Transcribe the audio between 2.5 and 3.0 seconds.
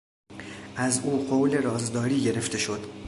شد.